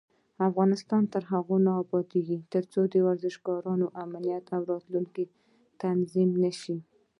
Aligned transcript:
افغانستان 0.47 1.03
تر 1.13 1.23
هغو 1.31 1.55
نه 1.65 1.71
ابادیږي، 1.83 2.37
ترڅو 2.53 2.81
د 2.93 2.95
ورزشکارانو 3.07 3.87
امنیت 4.03 4.45
او 4.55 4.61
راتلونکی 4.71 5.23
تضمین 5.81 6.29
نشي. 6.43 6.77